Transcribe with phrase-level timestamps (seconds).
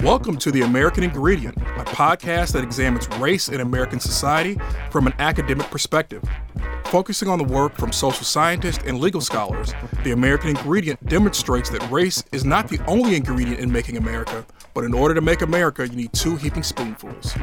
[0.00, 4.56] Welcome to The American Ingredient, a podcast that examines race in American society
[4.92, 6.22] from an academic perspective.
[6.84, 11.90] Focusing on the work from social scientists and legal scholars, The American Ingredient demonstrates that
[11.90, 15.88] race is not the only ingredient in making America, but in order to make America,
[15.88, 17.34] you need two heaping spoonfuls.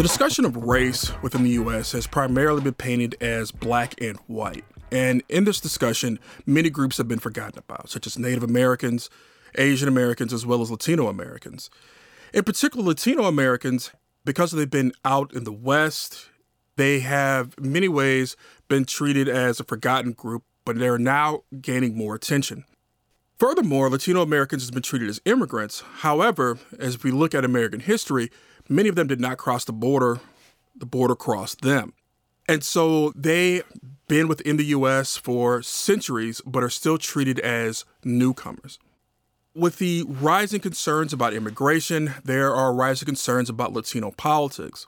[0.00, 1.92] The discussion of race within the U.S.
[1.92, 4.64] has primarily been painted as black and white.
[4.90, 9.10] And in this discussion, many groups have been forgotten about, such as Native Americans,
[9.56, 11.68] Asian Americans as well as Latino Americans.
[12.32, 13.90] In particular, Latino Americans,
[14.24, 16.30] because they've been out in the West,
[16.76, 18.38] they have in many ways
[18.68, 22.64] been treated as a forgotten group, but they're now gaining more attention.
[23.38, 25.82] Furthermore, Latino Americans have been treated as immigrants.
[25.96, 28.30] However, as we look at American history,
[28.70, 30.20] many of them did not cross the border,
[30.74, 31.92] the border crossed them.
[32.48, 33.62] And so they've
[34.08, 38.78] been within the US for centuries, but are still treated as newcomers.
[39.54, 44.86] With the rising concerns about immigration, there are rising concerns about Latino politics.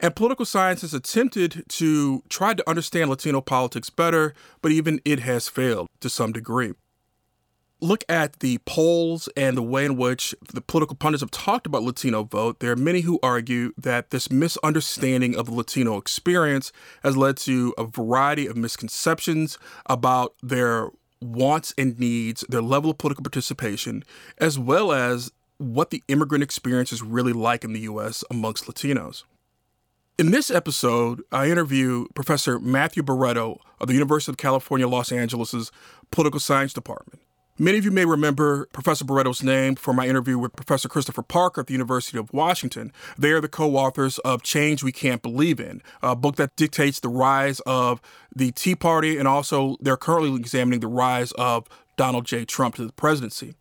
[0.00, 5.20] And political science has attempted to try to understand Latino politics better, but even it
[5.20, 6.72] has failed to some degree.
[7.82, 11.82] Look at the polls and the way in which the political pundits have talked about
[11.82, 12.60] Latino vote.
[12.60, 17.72] There are many who argue that this misunderstanding of the Latino experience has led to
[17.78, 20.90] a variety of misconceptions about their
[21.22, 24.04] wants and needs, their level of political participation,
[24.38, 28.24] as well as what the immigrant experience is really like in the U.S.
[28.30, 29.24] amongst Latinos.
[30.18, 35.70] In this episode, I interview Professor Matthew Barreto of the University of California, Los Angeles'
[36.10, 37.22] Political Science Department.
[37.60, 41.60] Many of you may remember Professor Barreto's name from my interview with Professor Christopher Parker
[41.60, 42.90] at the University of Washington.
[43.18, 47.00] They are the co authors of Change We Can't Believe In, a book that dictates
[47.00, 48.00] the rise of
[48.34, 52.46] the Tea Party, and also they're currently examining the rise of Donald J.
[52.46, 53.52] Trump to the presidency.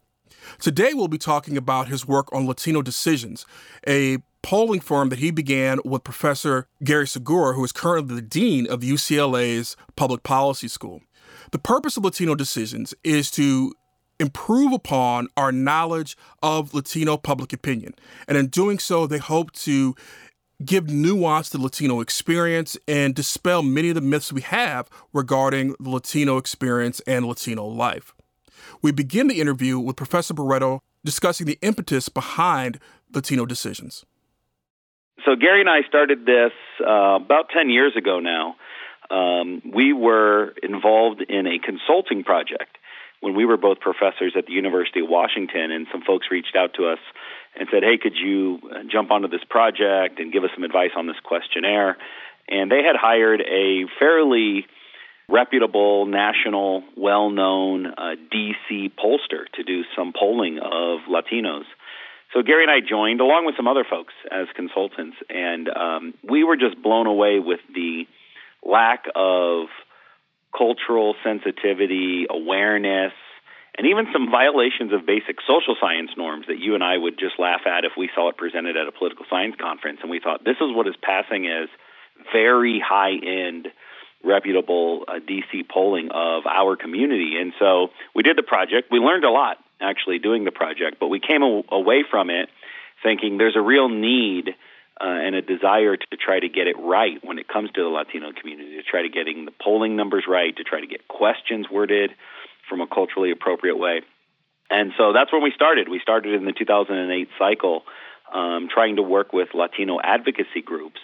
[0.59, 3.45] Today, we'll be talking about his work on Latino Decisions,
[3.85, 8.65] a polling firm that he began with Professor Gary Segura, who is currently the dean
[8.65, 11.01] of UCLA's Public Policy School.
[11.51, 13.73] The purpose of Latino Decisions is to
[14.19, 17.93] improve upon our knowledge of Latino public opinion.
[18.27, 19.95] And in doing so, they hope to
[20.63, 25.75] give nuance to the Latino experience and dispel many of the myths we have regarding
[25.79, 28.13] the Latino experience and Latino life.
[28.81, 32.79] We begin the interview with Professor Barreto discussing the impetus behind
[33.13, 34.05] Latino decisions.
[35.25, 38.55] So, Gary and I started this uh, about 10 years ago now.
[39.09, 42.77] Um, we were involved in a consulting project
[43.21, 46.73] when we were both professors at the University of Washington, and some folks reached out
[46.75, 46.99] to us
[47.57, 50.91] and said, "Hey, could you uh, jump onto this project and give us some advice
[50.95, 51.97] on this questionnaire?"
[52.47, 54.65] And they had hired a fairly
[55.29, 61.65] reputable, national, well-known uh, DC pollster to do some polling of Latinos.
[62.33, 66.43] So Gary and I joined, along with some other folks, as consultants, and um, we
[66.43, 68.05] were just blown away with the
[68.63, 69.67] lack of
[70.55, 73.13] cultural sensitivity, awareness,
[73.77, 77.39] and even some violations of basic social science norms that you and I would just
[77.39, 79.99] laugh at if we saw it presented at a political science conference.
[80.01, 81.69] And we thought this is what is passing as
[82.33, 83.69] very high end,
[84.23, 87.37] reputable uh, DC polling of our community.
[87.39, 88.91] And so we did the project.
[88.91, 92.49] We learned a lot actually doing the project, but we came away from it
[93.01, 94.55] thinking there's a real need
[95.01, 97.87] uh, and a desire to try to get it right when it comes to the
[97.87, 101.67] Latino community, to try to getting the polling numbers right, to try to get questions
[101.71, 102.11] worded
[102.67, 104.01] from a culturally appropriate way.
[104.69, 105.89] And so that's when we started.
[105.89, 107.83] We started in the 2008 cycle,
[108.33, 110.99] um, trying to work with Latino advocacy groups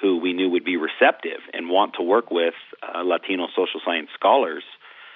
[0.00, 4.08] who we knew would be receptive and want to work with uh, Latino social science
[4.14, 4.62] scholars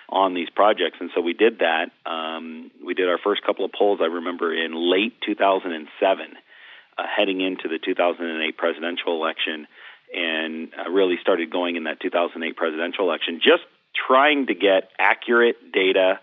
[0.08, 0.96] on these projects.
[1.00, 1.90] And so we did that.
[2.06, 6.36] Um, we did our first couple of polls, I remember, in late 2007
[7.00, 9.66] uh, heading into the 2008 presidential election
[10.14, 13.62] and uh, really started going in that 2008 presidential election, just
[14.06, 16.20] trying to get accurate data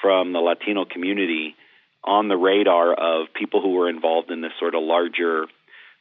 [0.00, 1.54] from the Latino community
[2.04, 5.46] on the radar of people who were involved in this sort of larger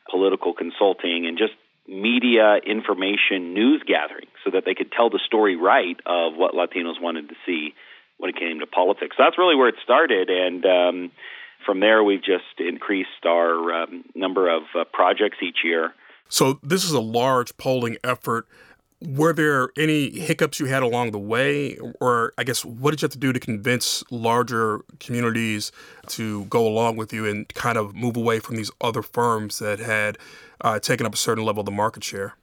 [0.09, 1.53] political consulting and just
[1.87, 7.01] media information news gathering so that they could tell the story right of what Latinos
[7.01, 7.73] wanted to see
[8.17, 9.15] when it came to politics.
[9.17, 10.29] So that's really where it started.
[10.29, 11.11] And um,
[11.65, 15.93] from there, we've just increased our um, number of uh, projects each year.
[16.29, 18.47] So this is a large polling effort.
[19.01, 23.05] Were there any hiccups you had along the way, or I guess what did you
[23.05, 25.71] have to do to convince larger communities
[26.07, 29.79] to go along with you and kind of move away from these other firms that
[29.79, 30.17] had
[30.61, 32.35] uh, taken up a certain level of the market share?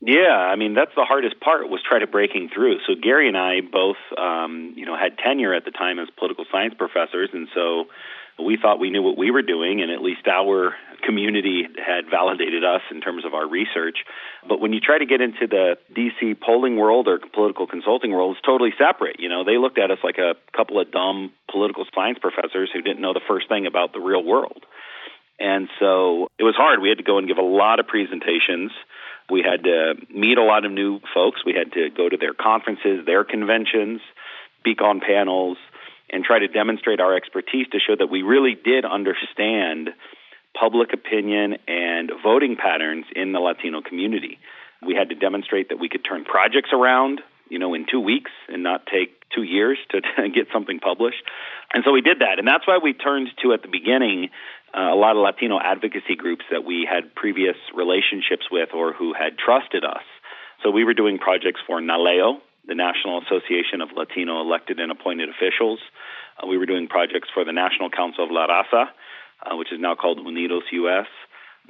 [0.00, 2.78] Yeah, I mean that's the hardest part was try to breaking through.
[2.86, 6.44] So Gary and I both, um, you know, had tenure at the time as political
[6.52, 7.86] science professors, and so
[8.38, 10.74] we thought we knew what we were doing, and at least our
[11.04, 13.98] community had validated us in terms of our research.
[14.48, 18.36] But when you try to get into the DC polling world or political consulting world,
[18.36, 19.20] it's totally separate.
[19.20, 22.82] You know, they looked at us like a couple of dumb political science professors who
[22.82, 24.64] didn't know the first thing about the real world.
[25.38, 26.80] And so it was hard.
[26.80, 28.72] We had to go and give a lot of presentations.
[29.30, 31.44] We had to meet a lot of new folks.
[31.44, 34.00] We had to go to their conferences, their conventions,
[34.60, 35.58] speak on panels,
[36.10, 39.90] and try to demonstrate our expertise to show that we really did understand
[40.58, 44.38] public opinion and voting patterns in the Latino community.
[44.84, 48.30] We had to demonstrate that we could turn projects around, you know, in two weeks
[48.48, 50.00] and not take two years to,
[50.34, 51.22] get something published.
[51.72, 52.38] And so we did that.
[52.38, 54.30] And that's why we turned to, at the beginning,
[54.76, 59.12] uh, a lot of Latino advocacy groups that we had previous relationships with or who
[59.14, 60.04] had trusted us.
[60.62, 65.30] So we were doing projects for NALEO, the National Association of Latino Elected and Appointed
[65.30, 65.80] Officials.
[66.40, 68.88] Uh, we were doing projects for the National Council of La Raza,
[69.42, 71.06] uh, which is now called Unidos US.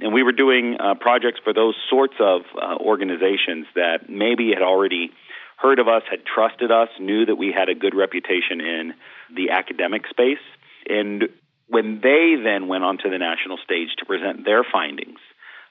[0.00, 4.62] And we were doing uh, projects for those sorts of uh, organizations that maybe had
[4.62, 5.10] already
[5.56, 8.94] heard of us, had trusted us, knew that we had a good reputation in
[9.34, 10.42] the academic space.
[10.88, 11.28] And
[11.66, 15.18] when they then went onto the national stage to present their findings,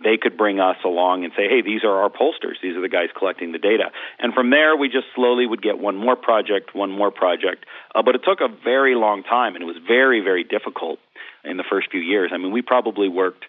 [0.04, 2.62] they could bring us along and say, hey, these are our pollsters.
[2.62, 3.92] These are the guys collecting the data.
[4.20, 7.66] And from there, we just slowly would get one more project, one more project.
[7.96, 11.00] Uh, but it took a very long time, and it was very, very difficult
[11.44, 12.32] in the first few years.
[12.34, 13.46] I mean, we probably worked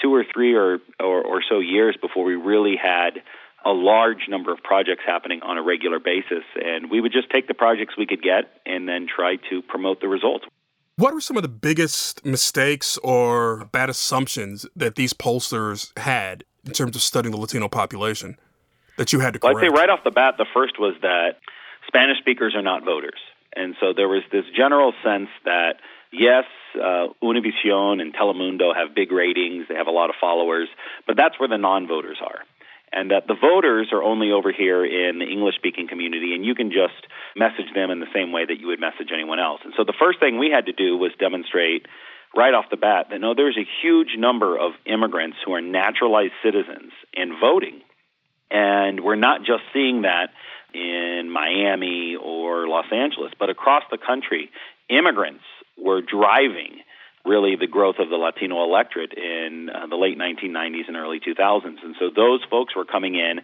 [0.00, 3.22] two or three or, or, or so years before we really had
[3.64, 6.44] a large number of projects happening on a regular basis.
[6.54, 10.00] And we would just take the projects we could get and then try to promote
[10.00, 10.46] the results.
[10.98, 16.72] What were some of the biggest mistakes or bad assumptions that these pollsters had in
[16.72, 18.36] terms of studying the Latino population
[18.96, 19.54] that you had to correct?
[19.54, 21.38] Well, I'd say right off the bat, the first was that
[21.86, 23.20] Spanish speakers are not voters.
[23.54, 25.74] And so there was this general sense that,
[26.10, 30.66] yes, uh, Univision and Telemundo have big ratings, they have a lot of followers,
[31.06, 32.42] but that's where the non voters are
[32.92, 36.54] and that the voters are only over here in the English speaking community, and you
[36.54, 37.06] can just
[37.36, 39.60] message them in the same way that you would message anyone else.
[39.64, 41.86] And so the first thing we had to do was demonstrate
[42.36, 46.34] right off the bat that no, there's a huge number of immigrants who are naturalized
[46.42, 47.80] citizens and voting.
[48.50, 50.30] And we're not just seeing that
[50.72, 54.50] in Miami or Los Angeles, but across the country,
[54.88, 55.44] immigrants
[55.76, 56.80] were driving
[57.28, 61.84] really the growth of the Latino electorate in uh, the late 1990s and early 2000s.
[61.84, 63.40] And so those folks were coming in,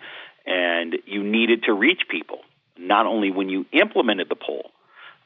[0.47, 2.39] and you needed to reach people,
[2.79, 4.71] not only when you implemented the poll.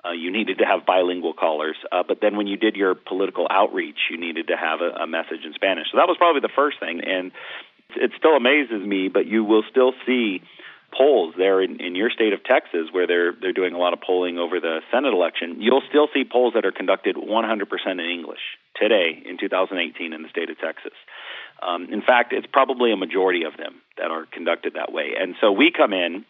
[0.05, 3.49] Uh, you needed to have bilingual callers, uh, but then when you did your political
[3.51, 5.89] outreach, you needed to have a, a message in Spanish.
[5.91, 7.33] So that was probably the first thing, and
[7.97, 9.09] it still amazes me.
[9.09, 10.41] But you will still see
[10.97, 14.01] polls there in, in your state of Texas, where they're they're doing a lot of
[14.01, 18.41] polling over the Senate election, you'll still see polls that are conducted 100% in English
[18.75, 20.97] today in 2018 in the state of Texas.
[21.63, 25.15] Um, in fact, it's probably a majority of them that are conducted that way.
[25.19, 26.25] And so we come in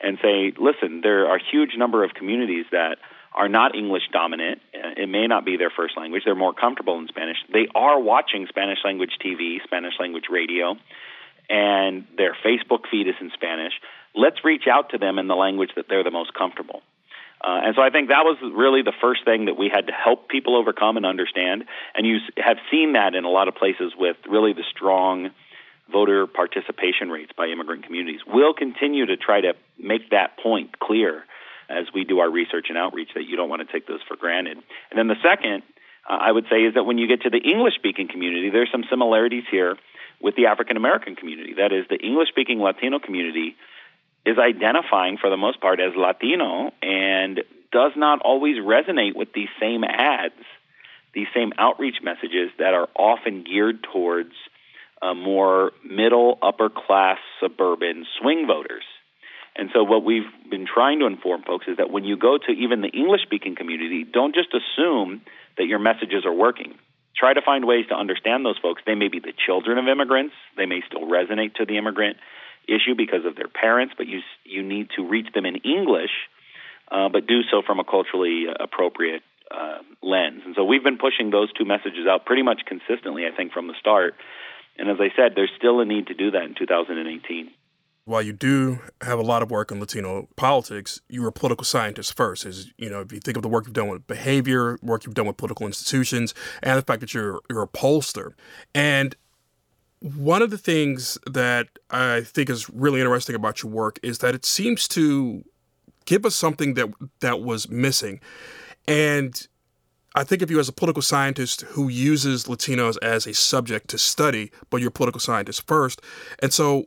[0.00, 2.98] and say, listen, there are a huge number of communities that
[3.32, 4.60] are not English dominant.
[4.72, 6.22] It may not be their first language.
[6.24, 7.38] They're more comfortable in Spanish.
[7.52, 10.76] They are watching Spanish language TV, Spanish language radio,
[11.48, 13.72] and their Facebook feed is in Spanish
[14.14, 16.82] let's reach out to them in the language that they're the most comfortable.
[17.40, 19.92] Uh, and so I think that was really the first thing that we had to
[19.92, 21.64] help people overcome and understand.
[21.94, 25.30] And you have seen that in a lot of places with really the strong
[25.92, 28.20] voter participation rates by immigrant communities.
[28.26, 31.24] We'll continue to try to make that point clear
[31.68, 34.16] as we do our research and outreach that you don't want to take those for
[34.16, 34.56] granted.
[34.90, 35.62] And then the second,
[36.08, 38.70] uh, I would say, is that when you get to the English speaking community, there's
[38.72, 39.76] some similarities here
[40.20, 41.54] with the African American community.
[41.58, 43.56] That is, the English speaking Latino community
[44.26, 49.48] is identifying for the most part as Latino and does not always resonate with these
[49.60, 50.34] same ads,
[51.12, 54.32] these same outreach messages that are often geared towards
[55.02, 58.84] uh, more middle, upper class, suburban swing voters.
[59.56, 62.52] And so, what we've been trying to inform folks is that when you go to
[62.52, 65.22] even the English speaking community, don't just assume
[65.58, 66.74] that your messages are working.
[67.16, 68.82] Try to find ways to understand those folks.
[68.84, 72.16] They may be the children of immigrants, they may still resonate to the immigrant
[72.68, 76.10] issue because of their parents, but you you need to reach them in English,
[76.90, 80.42] uh, but do so from a culturally appropriate uh, lens.
[80.44, 83.66] And so we've been pushing those two messages out pretty much consistently, I think, from
[83.68, 84.14] the start.
[84.78, 87.50] And as I said, there's still a need to do that in 2018.
[88.06, 91.64] While you do have a lot of work on Latino politics, you were a political
[91.64, 92.44] scientist first.
[92.44, 95.14] As you know, if you think of the work you've done with behavior, work you've
[95.14, 98.32] done with political institutions, and the fact that you're you're a pollster,
[98.74, 99.16] and
[100.04, 104.34] One of the things that I think is really interesting about your work is that
[104.34, 105.42] it seems to
[106.04, 108.20] give us something that that was missing.
[108.86, 109.48] And
[110.14, 113.98] I think of you as a political scientist who uses Latinos as a subject to
[113.98, 116.02] study, but you're a political scientist first.
[116.40, 116.84] And so,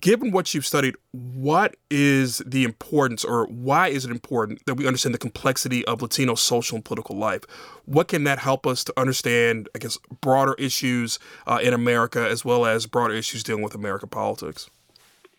[0.00, 4.86] given what you've studied, what is the importance or why is it important that we
[4.86, 7.44] understand the complexity of Latino social and political life?
[7.84, 12.44] What can that help us to understand, I guess, broader issues uh, in America as
[12.44, 14.70] well as broader issues dealing with American politics?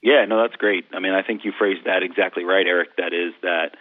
[0.02, 0.86] Yeah, no, that's great.
[0.94, 2.96] I mean, I think you phrased that exactly right, Eric.
[2.98, 3.76] That is that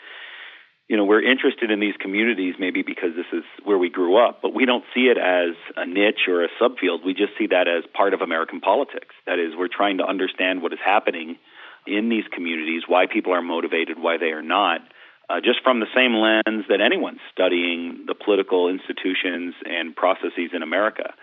[0.88, 4.40] you know, we're interested in these communities maybe because this is where we grew up,
[4.40, 7.04] but we don't see it as a niche or a subfield.
[7.04, 9.14] We just see that as part of American politics.
[9.26, 11.38] That is, we're trying to understand what is happening
[11.86, 14.80] in these communities, why people are motivated, why they are not,
[15.28, 20.62] uh, just from the same lens that anyone's studying the political institutions and processes in
[20.62, 21.14] America.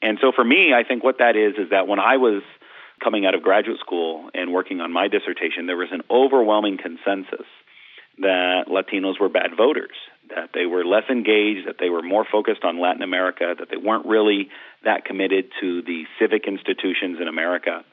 [0.00, 2.42] And so for me, I think what that is is that when I was
[3.04, 7.46] coming out of graduate school and working on my dissertation, there was an overwhelming consensus
[8.20, 9.96] that Latinos were bad voters,
[10.34, 13.76] that they were less engaged, that they were more focused on Latin America, that they
[13.76, 14.48] weren't really
[14.84, 17.84] that committed to the civic institutions in America.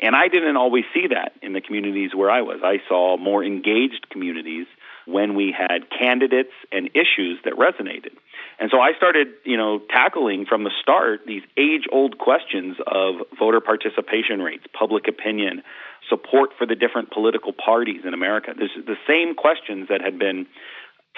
[0.00, 2.60] And I didn't always see that in the communities where I was.
[2.64, 4.66] I saw more engaged communities
[5.06, 8.14] when we had candidates and issues that resonated.
[8.58, 13.60] And so I started, you know, tackling from the start these age-old questions of voter
[13.60, 15.62] participation rates, public opinion,
[16.08, 18.52] support for the different political parties in America.
[18.56, 20.46] There's the same questions that had been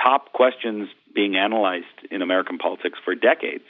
[0.02, 3.64] top questions being analyzed in American politics for decades.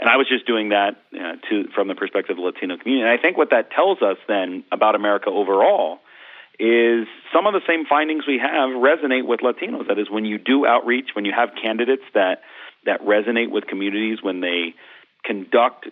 [0.00, 3.02] And I was just doing that uh, to from the perspective of the Latino community.
[3.02, 6.00] And I think what that tells us then about America overall
[6.58, 9.88] is some of the same findings we have resonate with Latinos.
[9.88, 12.42] That is, when you do outreach, when you have candidates that
[12.84, 14.74] that resonate with communities, when they
[15.24, 15.86] conduct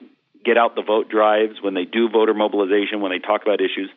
[0.44, 3.90] get out the vote drives, when they do voter mobilization, when they talk about issues,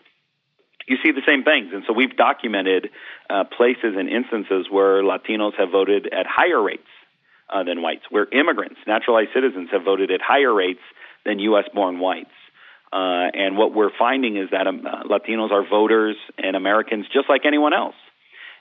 [0.88, 1.72] you see the same things.
[1.74, 2.90] And so we've documented
[3.30, 6.88] uh, places and instances where Latinos have voted at higher rates
[7.50, 10.82] uh, than whites, where immigrants, naturalized citizens, have voted at higher rates
[11.26, 11.66] than U.S.
[11.74, 12.32] born whites.
[12.94, 17.28] Uh, and what we're finding is that um, uh, Latinos are voters and Americans just
[17.28, 17.96] like anyone else.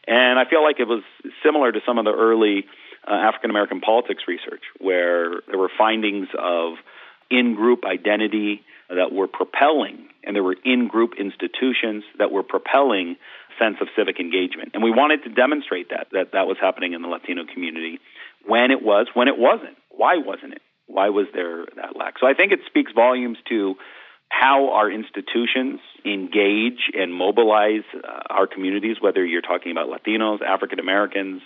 [0.08, 1.02] And I feel like it was
[1.44, 2.64] similar to some of the early
[3.06, 6.74] uh, African American politics research, where there were findings of
[7.30, 13.16] in group identity that were propelling, and there were in group institutions that were propelling
[13.58, 14.70] sense of civic engagement.
[14.72, 18.00] And we wanted to demonstrate that, that that was happening in the Latino community
[18.46, 19.76] when it was, when it wasn't.
[19.90, 20.62] Why wasn't it?
[20.86, 22.18] Why was there that lack?
[22.18, 23.76] So I think it speaks volumes to
[24.32, 30.80] how our institutions engage and mobilize uh, our communities, whether you're talking about Latinos, African
[30.80, 31.42] Americans,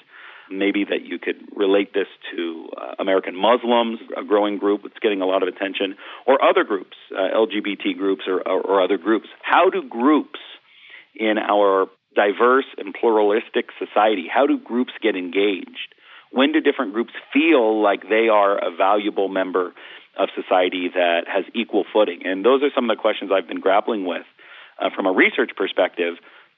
[0.49, 5.21] maybe that you could relate this to uh, American Muslims, a growing group that's getting
[5.21, 9.27] a lot of attention, or other groups, uh, LGBT groups or, or, or other groups.
[9.43, 10.39] How do groups
[11.17, 15.95] in our diverse and pluralistic society, how do groups get engaged?
[16.31, 19.73] When do different groups feel like they are a valuable member
[20.19, 22.23] of society that has equal footing?
[22.25, 24.27] And those are some of the questions I've been grappling with
[24.81, 26.15] uh, from a research perspective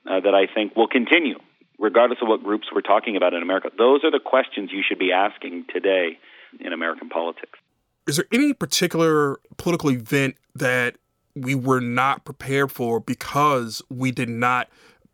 [0.09, 1.39] uh, that I think will continue
[1.79, 3.71] regardless of what groups we're talking about in America.
[3.79, 6.19] Those are the questions you should be asking today
[6.61, 7.59] in American politics.
[8.07, 10.97] Is there any particular political event that
[11.35, 14.69] we were not prepared for because we did not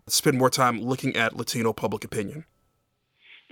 [0.06, 2.44] spend more time looking at Latino public opinion?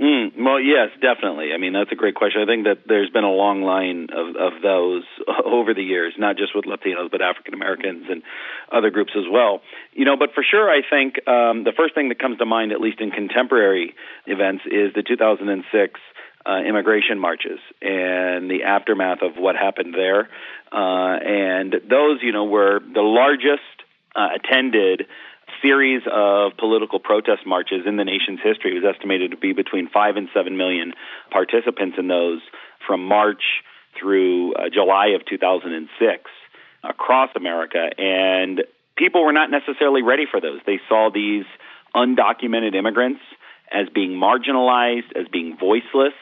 [0.03, 1.53] Mm, well, yes, definitely.
[1.55, 2.43] I mean, that's a great question.
[2.43, 5.05] I think that there's been a long line of, of those
[5.45, 8.23] over the years, not just with Latinos, but African Americans and
[8.73, 9.63] other groups as well.
[9.93, 12.73] You know, but for sure, I think um, the first thing that comes to mind,
[12.73, 13.95] at least in contemporary
[14.27, 16.01] events, is the 2006
[16.45, 20.29] uh, immigration marches and the aftermath of what happened there.
[20.73, 23.63] Uh, and those, you know, were the largest
[24.17, 25.07] uh, attended
[25.63, 28.73] series of political protest marches in the nation's history.
[28.73, 30.93] It was estimated to be between five and seven million
[31.31, 32.41] participants in those
[32.87, 33.43] from March
[33.99, 36.31] through uh, July of 2006
[36.83, 37.91] across America.
[37.97, 38.63] And
[38.97, 40.61] people were not necessarily ready for those.
[40.67, 41.45] They saw these
[41.95, 43.21] undocumented immigrants
[43.71, 46.15] as being marginalized, as being voiceless,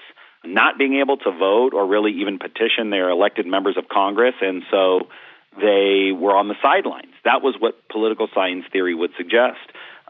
[0.44, 4.34] not being able to vote or really even petition their elected members of Congress.
[4.40, 5.08] And so
[5.56, 7.12] they were on the sidelines.
[7.24, 9.58] That was what political science theory would suggest.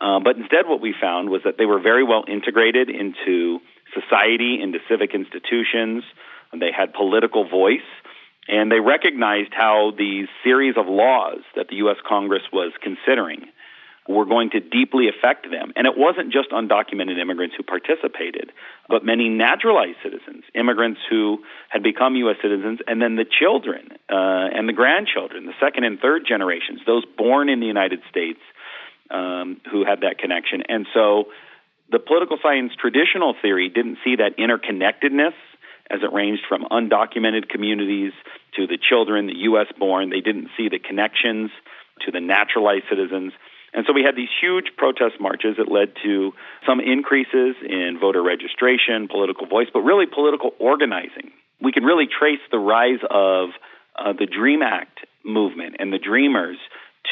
[0.01, 3.61] Uh, but instead, what we found was that they were very well integrated into
[3.95, 6.05] society, into civic institutions.
[6.59, 7.87] They had political voice,
[8.49, 11.97] and they recognized how these series of laws that the U.S.
[12.07, 13.47] Congress was considering
[14.11, 15.73] were going to deeply affect them.
[15.77, 18.53] And it wasn't just undocumented immigrants who participated,
[18.89, 21.39] but many naturalized citizens, immigrants who
[21.69, 22.37] had become U.S.
[22.43, 27.05] citizens, and then the children uh, and the grandchildren, the second and third generations, those
[27.17, 28.41] born in the United States
[29.11, 30.63] um, who had that connection.
[30.69, 31.27] And so
[31.91, 35.35] the political science traditional theory didn't see that interconnectedness
[35.91, 38.13] as it ranged from undocumented communities
[38.57, 39.67] to the children, the U.S.
[39.79, 40.11] born.
[40.11, 41.51] They didn't see the connections
[42.07, 43.33] to the naturalized citizens.
[43.73, 46.33] And so we had these huge protest marches that led to
[46.67, 51.31] some increases in voter registration, political voice, but really political organizing.
[51.63, 53.51] We can really trace the rise of
[53.97, 56.59] uh, the DREAM Act movement and the Dreamers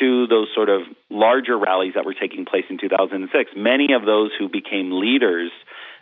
[0.01, 3.51] to those sort of larger rallies that were taking place in 2006.
[3.57, 5.51] Many of those who became leaders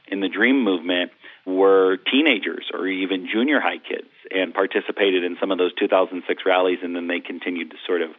[0.08, 1.12] in the Dream movement
[1.44, 6.78] were teenagers or even junior high kids and participated in some of those 2006 rallies,
[6.82, 8.10] and then they continued to sort of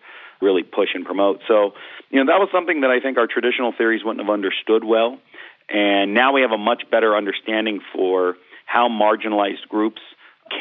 [0.41, 1.41] really push and promote.
[1.47, 1.73] So,
[2.09, 5.17] you know, that was something that I think our traditional theories wouldn't have understood well.
[5.69, 10.01] And now we have a much better understanding for how marginalized groups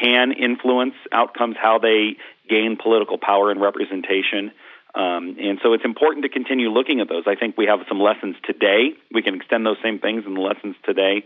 [0.01, 2.17] can influence outcomes, how they
[2.49, 4.51] gain political power and representation.
[4.95, 7.23] Um, and so it's important to continue looking at those.
[7.27, 8.97] I think we have some lessons today.
[9.13, 11.23] We can extend those same things and the lessons today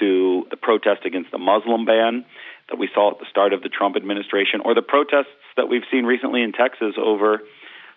[0.00, 2.24] to the protest against the Muslim ban
[2.68, 5.86] that we saw at the start of the Trump administration, or the protests that we've
[5.90, 7.40] seen recently in Texas over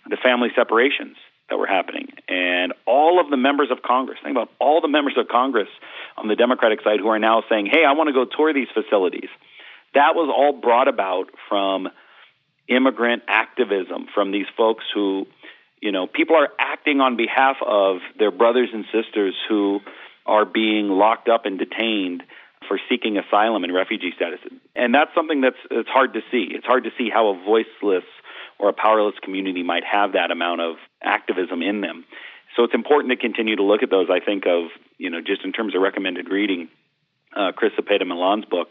[0.07, 1.17] the family separations
[1.49, 2.07] that were happening.
[2.27, 5.69] And all of the members of Congress, think about all the members of Congress
[6.17, 8.67] on the Democratic side who are now saying, hey, I want to go tour these
[8.73, 9.29] facilities.
[9.95, 11.89] That was all brought about from
[12.67, 15.25] immigrant activism, from these folks who,
[15.81, 19.79] you know, people are acting on behalf of their brothers and sisters who
[20.25, 22.21] are being locked up and detained
[22.67, 24.39] for seeking asylum and refugee status.
[24.75, 26.49] And that's something that's it's hard to see.
[26.51, 28.03] It's hard to see how a voiceless
[28.59, 32.05] or a powerless community might have that amount of activism in them.
[32.55, 34.07] So it's important to continue to look at those.
[34.11, 36.67] I think of, you know, just in terms of recommended reading,
[37.35, 38.69] uh, Chris Zepeda-Millán's book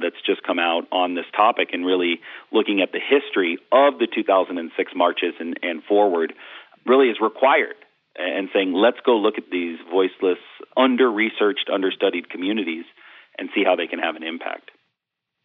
[0.00, 2.20] that's just come out on this topic and really
[2.52, 6.32] looking at the history of the 2006 marches and, and forward
[6.86, 7.76] really is required
[8.16, 10.38] and saying, let's go look at these voiceless,
[10.76, 12.84] under researched, understudied communities
[13.38, 14.70] and see how they can have an impact.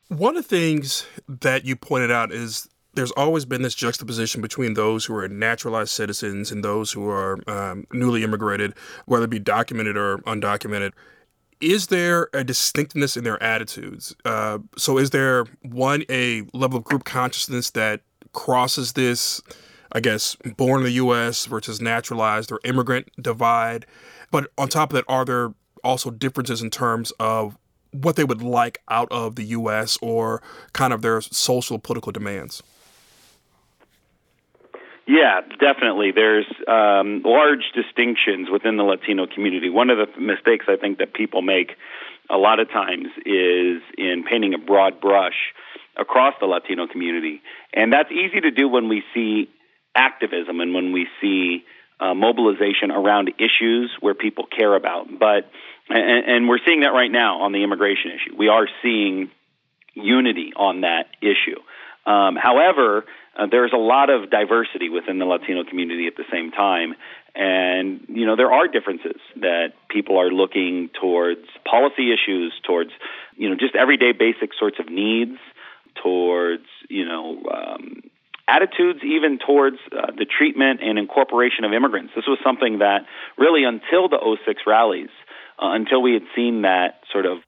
[0.08, 4.74] One of the things that you pointed out is there's always been this juxtaposition between
[4.74, 8.74] those who are naturalized citizens and those who are um, newly immigrated,
[9.06, 10.92] whether it be documented or undocumented.
[11.62, 14.16] Is there a distinctness in their attitudes?
[14.26, 18.02] Uh, so, is there one a level of group consciousness that
[18.34, 19.42] crosses this,
[19.92, 21.46] I guess, born in the U.S.
[21.46, 23.86] versus naturalized or immigrant divide?
[24.32, 25.54] But on top of that, are there
[25.84, 27.58] also differences in terms of
[27.92, 29.98] what they would like out of the U.S.
[30.02, 30.42] or
[30.74, 32.62] kind of their social political demands?
[35.08, 36.12] Yeah, definitely.
[36.12, 39.70] There's um, large distinctions within the Latino community.
[39.70, 41.74] One of the mistakes I think that people make
[42.30, 45.54] a lot of times is in painting a broad brush
[45.96, 47.42] across the Latino community.
[47.72, 49.50] And that's easy to do when we see
[49.96, 51.64] activism and when we see
[52.00, 55.08] uh, mobilization around issues where people care about.
[55.20, 55.50] But
[55.88, 58.36] and, and we're seeing that right now on the immigration issue.
[58.36, 59.30] We are seeing
[59.94, 61.60] unity on that issue.
[62.06, 66.52] Um, however, uh, there's a lot of diversity within the Latino community at the same
[66.52, 66.96] time.
[67.36, 72.92] And, you know, there are differences that people are looking towards policy issues, towards,
[73.36, 75.38] you know, just everyday basic sorts of needs,
[76.02, 78.04] towards, you know, um,
[78.48, 82.14] attitudes even towards uh, the treatment and incorporation of immigrants.
[82.16, 83.06] This was something that
[83.38, 85.10] really until the 06 rallies,
[85.62, 87.40] uh, until we had seen that sort of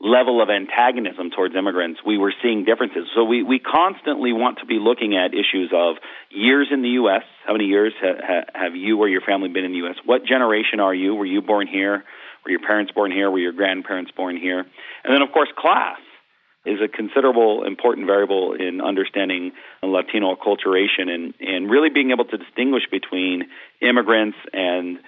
[0.00, 3.08] level of antagonism towards immigrants, we were seeing differences.
[3.14, 5.96] So we, we constantly want to be looking at issues of
[6.30, 7.22] years in the U.S.
[7.46, 9.96] How many years ha, ha, have you or your family been in the U.S.?
[10.04, 11.14] What generation are you?
[11.14, 12.04] Were you born here?
[12.44, 13.30] Were your parents born here?
[13.30, 14.60] Were your grandparents born here?
[14.60, 15.98] And then, of course, class
[16.66, 22.36] is a considerable important variable in understanding Latino acculturation and, and really being able to
[22.36, 23.44] distinguish between
[23.80, 24.98] immigrants and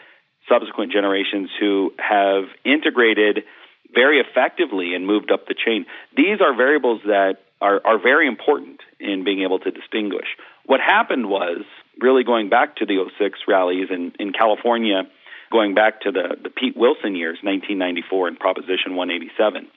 [0.49, 3.45] subsequent generations who have integrated–
[3.95, 5.87] very effectively and moved up the chain.
[6.17, 10.27] These are variables that are, are very important in being able to distinguish.
[10.67, 11.65] What happened was,
[12.01, 15.03] really going back to the 06 rallies in, in California,
[15.51, 19.69] going back to the, the Pete Wilson years, 1994 and Proposition 187,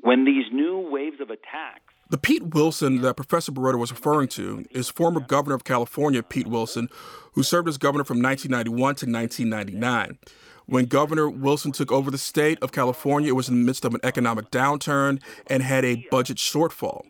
[0.00, 4.66] when these new waves of attacks the Pete Wilson that Professor Barreto was referring to
[4.70, 6.90] is former governor of California, Pete Wilson,
[7.32, 10.18] who served as governor from 1991 to 1999.
[10.66, 13.94] When Governor Wilson took over the state of California, it was in the midst of
[13.94, 17.06] an economic downturn and had a budget shortfall.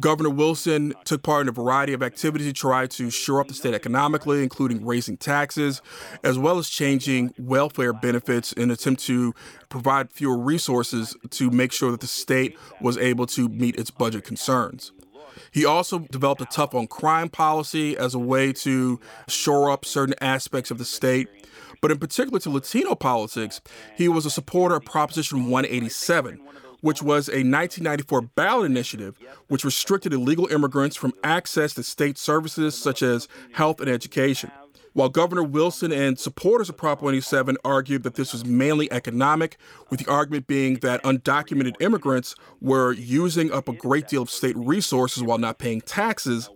[0.00, 3.54] Governor Wilson took part in a variety of activities to try to shore up the
[3.54, 5.80] state economically, including raising taxes,
[6.22, 9.34] as well as changing welfare benefits in an attempt to
[9.68, 14.24] provide fewer resources to make sure that the state was able to meet its budget
[14.24, 14.92] concerns.
[15.50, 20.14] He also developed a tough on crime policy as a way to shore up certain
[20.20, 21.28] aspects of the state.
[21.80, 23.60] But in particular to Latino politics,
[23.96, 26.40] he was a supporter of Proposition 187,
[26.86, 29.18] which was a 1994 ballot initiative
[29.48, 34.52] which restricted illegal immigrants from access to state services such as health and education.
[34.92, 39.56] While Governor Wilson and supporters of Prop 187 argued that this was mainly economic,
[39.90, 44.56] with the argument being that undocumented immigrants were using up a great deal of state
[44.56, 46.48] resources while not paying taxes,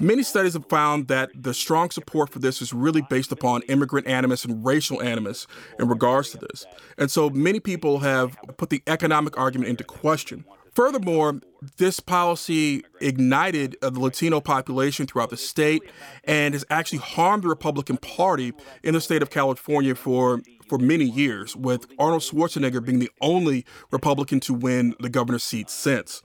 [0.00, 4.06] Many studies have found that the strong support for this is really based upon immigrant
[4.06, 5.46] animus and racial animus
[5.78, 6.64] in regards to this.
[6.96, 10.46] And so many people have put the economic argument into question.
[10.72, 11.40] Furthermore,
[11.76, 15.82] this policy ignited uh, the Latino population throughout the state
[16.24, 21.04] and has actually harmed the Republican Party in the state of California for for many
[21.04, 26.22] years, with Arnold Schwarzenegger being the only Republican to win the governor's seat since.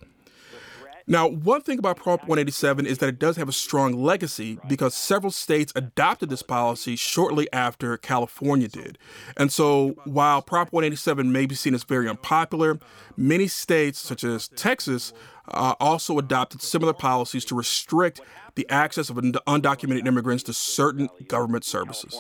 [1.08, 4.96] Now, one thing about Prop 187 is that it does have a strong legacy because
[4.96, 8.98] several states adopted this policy shortly after California did.
[9.38, 12.80] And so, while Prop 187 may be seen as very unpopular,
[13.16, 15.14] many states, such as Texas,
[15.50, 18.22] uh, also adopted similar policies to restrict
[18.56, 22.20] the access of undocumented immigrants to certain government services.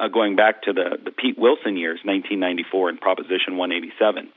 [0.00, 4.32] Uh, going back to the, the Pete Wilson years, 1994, and Proposition 187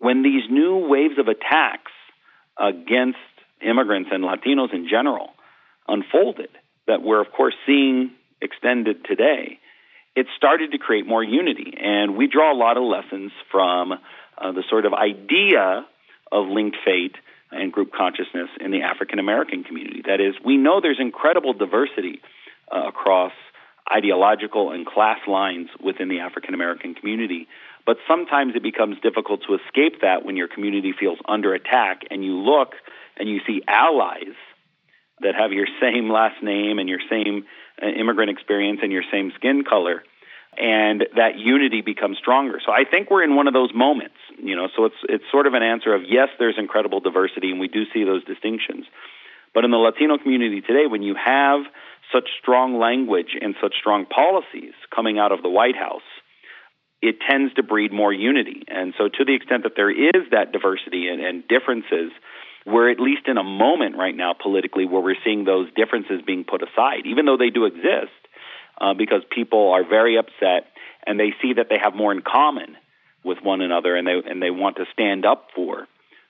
[0.00, 1.92] when these new waves of attacks
[2.58, 3.18] against
[3.62, 5.30] immigrants and Latinos in general
[5.86, 6.48] unfolded,
[6.86, 8.10] that we're, of course, seeing
[8.40, 9.60] extended today,
[10.16, 11.74] it started to create more unity.
[11.80, 15.86] And we draw a lot of lessons from uh, the sort of idea
[16.32, 17.14] of linked fate
[17.52, 20.02] and group consciousness in the African American community.
[20.06, 22.20] That is, we know there's incredible diversity
[22.74, 23.32] uh, across
[23.92, 27.48] ideological and class lines within the African American community.
[27.86, 32.24] But sometimes it becomes difficult to escape that when your community feels under attack and
[32.24, 32.74] you look
[33.16, 34.36] and you see allies
[35.20, 37.44] that have your same last name and your same
[37.82, 40.02] uh, immigrant experience and your same skin color
[40.58, 42.60] and that unity becomes stronger.
[42.64, 44.68] So I think we're in one of those moments, you know.
[44.76, 47.84] So it's it's sort of an answer of yes, there's incredible diversity and we do
[47.94, 48.86] see those distinctions.
[49.54, 51.60] But in the Latino community today when you have
[52.12, 56.09] such strong language and such strong policies coming out of the White House
[57.02, 58.64] it tends to breed more unity.
[58.68, 62.12] And so, to the extent that there is that diversity and, and, differences,
[62.66, 66.44] we're at least in a moment right now politically where we're seeing those differences being
[66.44, 68.12] put aside, even though they do exist,
[68.80, 70.68] uh, because people are very upset
[71.06, 72.76] and they see that they have more in common
[73.24, 75.86] with one another, and they and they want to stand up for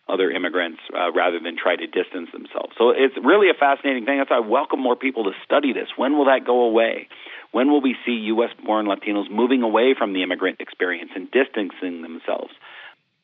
[0.09, 2.75] other immigrants uh, rather than try to distance themselves.
[2.77, 4.19] So it's really a fascinating thing.
[4.19, 5.89] That's why I welcome more people to study this.
[5.97, 7.09] When will that go away?
[7.53, 8.51] When will we see U.S.
[8.65, 12.53] born Latinos moving away from the immigrant experience and distancing themselves?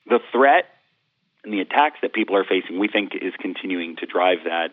[0.06, 0.66] The threat
[1.44, 4.72] and the attacks that people are facing, we think, is continuing to drive that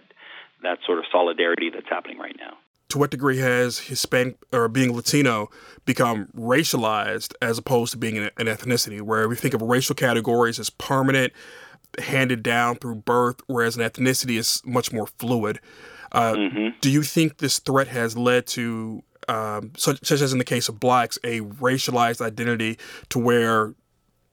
[0.64, 2.58] that sort of solidarity that's happening right now.
[2.90, 5.50] To what degree has Hispanic or being Latino
[5.86, 10.60] become racialized as opposed to being an, an ethnicity, where we think of racial categories
[10.60, 11.34] as permanent,
[12.00, 15.60] handed down through birth, whereas an ethnicity is much more fluid?
[16.12, 16.68] Uh, mm-hmm.
[16.82, 20.70] Do you think this threat has led to um, such, such, as in the case
[20.70, 22.78] of blacks, a racialized identity
[23.10, 23.74] to where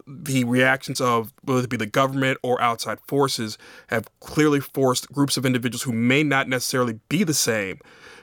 [0.07, 5.37] the reactions of whether it be the government or outside forces have clearly forced groups
[5.37, 7.79] of individuals who may not necessarily be the same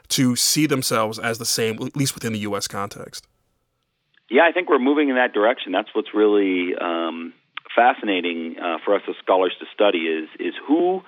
[0.10, 2.68] to see themselves as the same, at least within the U.S.
[2.68, 3.28] context.
[4.30, 5.72] Yeah, I think we're moving in that direction.
[5.72, 7.34] That's what's really um,
[7.76, 11.02] fascinating uh, for us as scholars to study is is who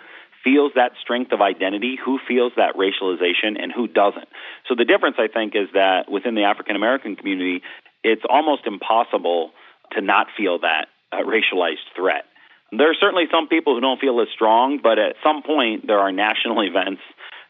[0.43, 4.27] feels that strength of identity, who feels that racialization, and who doesn't.
[4.67, 7.61] So the difference, I think, is that within the African American community,
[8.03, 9.51] it's almost impossible
[9.93, 12.25] to not feel that uh, racialized threat.
[12.71, 15.99] There are certainly some people who don't feel as strong, but at some point there
[15.99, 17.01] are national events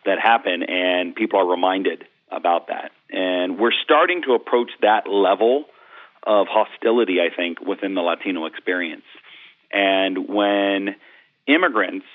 [0.06, 2.92] that happen, and people are reminded about that.
[3.12, 5.66] And we're starting to approach that level
[6.24, 9.04] of hostility, I think, within the Latino experience.
[9.72, 10.96] And when
[11.48, 12.06] immigrants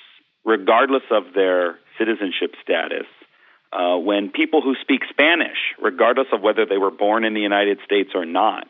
[0.44, 3.06] regardless of their citizenship status,
[3.72, 7.78] uh, when people who speak Spanish, regardless of whether they were born in the United
[7.84, 8.66] States or not,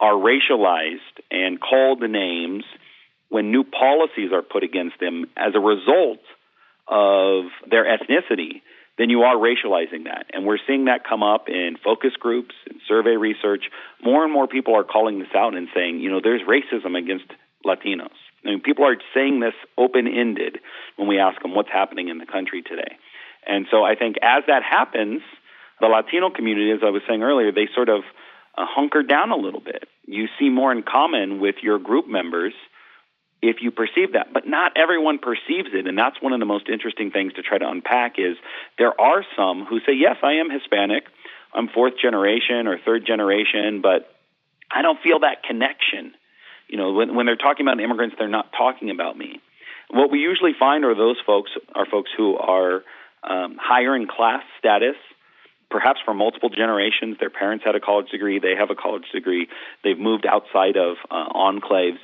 [0.00, 2.64] are racialized and called the names
[3.28, 6.20] when new policies are put against them as a result
[6.88, 8.62] of their ethnicity,
[8.98, 10.26] then you are racializing that.
[10.32, 13.64] And we're seeing that come up in focus groups and survey research.
[14.02, 17.26] More and more people are calling this out and saying, you know, there's racism against
[17.64, 18.18] Latinos.
[18.44, 20.58] I mean, people are saying this open ended
[20.96, 22.96] when we ask them what's happening in the country today.
[23.46, 25.22] And so I think as that happens,
[25.80, 28.02] the Latino community, as I was saying earlier, they sort of
[28.56, 29.88] uh, hunker down a little bit.
[30.06, 32.52] You see more in common with your group members
[33.42, 36.68] if you perceive that, but not everyone perceives it, and that's one of the most
[36.68, 38.18] interesting things to try to unpack.
[38.18, 38.36] Is
[38.76, 41.06] there are some who say, "Yes, I am Hispanic.
[41.54, 44.14] I'm fourth generation or third generation, but
[44.70, 46.14] I don't feel that connection."
[46.70, 49.40] You know, when, when they're talking about immigrants, they're not talking about me.
[49.90, 52.84] What we usually find are those folks are folks who are
[53.24, 54.94] um, higher in class status,
[55.68, 57.16] perhaps for multiple generations.
[57.18, 59.48] Their parents had a college degree, they have a college degree,
[59.82, 61.98] they've moved outside of uh, enclaves.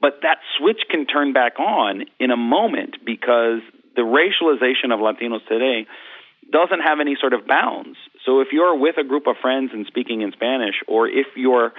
[0.00, 3.60] But that switch can turn back on in a moment because
[3.94, 5.86] the racialization of Latinos today
[6.50, 7.96] doesn't have any sort of bounds.
[8.26, 11.72] So if you're with a group of friends and speaking in Spanish, or if you're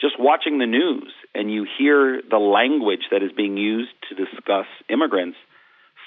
[0.00, 4.66] just watching the news and you hear the language that is being used to discuss
[4.88, 5.36] immigrants,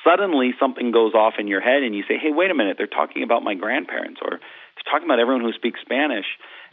[0.03, 2.87] suddenly something goes off in your head and you say, hey, wait a minute, they're
[2.87, 6.25] talking about my grandparents or they're talking about everyone who speaks Spanish.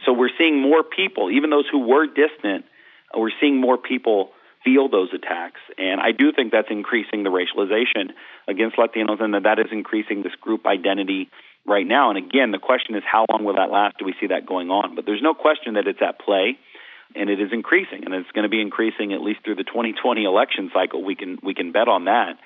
[0.06, 2.64] So we're seeing more people, even those who were distant,
[3.14, 4.30] we're seeing more people
[4.64, 5.60] feel those attacks.
[5.76, 8.10] And I do think that's increasing the racialization
[8.48, 11.30] against Latinos and that that is increasing this group identity
[11.66, 12.10] right now.
[12.10, 13.98] And again, the question is how long will that last?
[13.98, 14.94] Do we see that going on?
[14.94, 16.58] But there's no question that it's at play
[17.14, 20.24] and it is increasing and it's going to be increasing at least through the 2020
[20.24, 21.04] election cycle.
[21.04, 22.38] We can we can bet on that.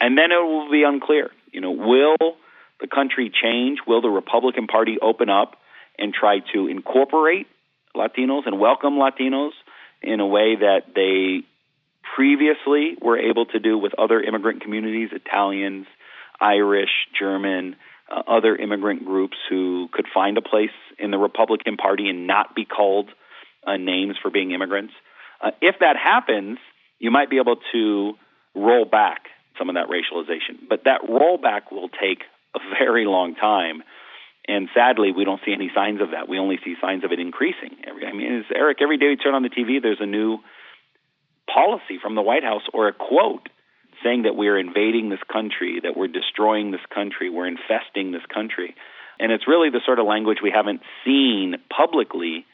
[0.00, 1.30] And then it will be unclear.
[1.52, 2.16] You know, will
[2.80, 3.78] the country change?
[3.86, 5.56] Will the Republican Party open up
[5.98, 7.46] and try to incorporate
[7.96, 9.50] Latinos and welcome Latinos
[10.02, 11.44] in a way that they
[12.14, 15.86] previously were able to do with other immigrant communities, Italians,
[16.40, 17.76] Irish, German,
[18.10, 22.54] uh, other immigrant groups who could find a place in the Republican Party and not
[22.54, 23.10] be called
[23.66, 24.92] uh, names for being immigrants.
[25.40, 26.58] Uh, if that happens,
[26.98, 28.14] you might be able to
[28.54, 29.26] roll back
[29.58, 30.68] some of that racialization.
[30.68, 32.22] But that rollback will take
[32.54, 33.82] a very long time.
[34.46, 36.28] And sadly, we don't see any signs of that.
[36.28, 37.76] We only see signs of it increasing.
[37.86, 40.38] I mean, Eric, every day we turn on the TV, there's a new
[41.52, 43.48] policy from the White House or a quote
[44.02, 48.74] saying that we're invading this country, that we're destroying this country, we're infesting this country.
[49.18, 52.46] And it's really the sort of language we haven't seen publicly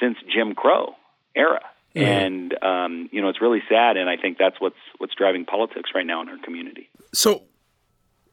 [0.00, 0.94] since Jim Crow
[1.34, 1.60] era.
[1.96, 5.90] And um, you know, it's really sad, and I think that's what's what's driving politics
[5.94, 6.88] right now in our community.
[7.12, 7.44] So,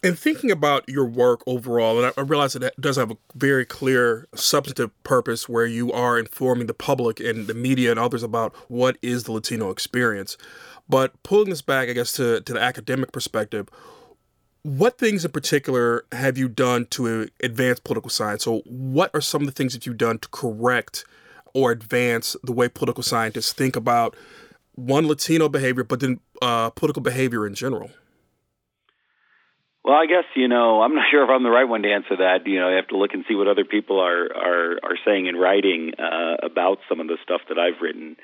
[0.02, 3.66] in thinking about your work overall, and I realize that it does have a very
[3.66, 8.56] clear substantive purpose where you are informing the public and the media and others about
[8.68, 10.38] what is the Latino experience.
[10.90, 13.70] But pulling this back, I guess, to, to the academic perspective,
[14.64, 18.44] what things in particular have you done to advance political science?
[18.44, 21.06] So, what are some of the things that you've done to correct
[21.54, 24.16] or advance the way political scientists think about
[24.76, 27.92] one Latino behavior, but then uh, political behavior in general?
[29.84, 32.18] Well, I guess you know I'm not sure if I'm the right one to answer
[32.18, 32.46] that.
[32.46, 35.28] You know, I have to look and see what other people are are are saying
[35.28, 38.16] and writing uh, about some of the stuff that I've written.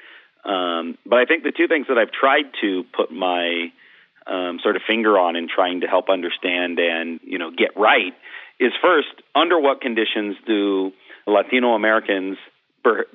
[0.45, 3.71] Um, but I think the two things that I've tried to put my
[4.27, 8.13] um, sort of finger on in trying to help understand and you know get right
[8.59, 10.91] is first under what conditions do
[11.25, 12.37] Latino Americans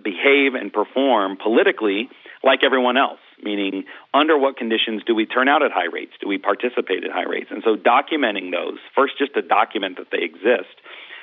[0.02, 2.08] behave and perform politically
[2.42, 6.12] like everyone else, meaning under what conditions do we turn out at high rates?
[6.20, 7.50] Do we participate at high rates?
[7.50, 10.74] And so documenting those, first just to document that they exist,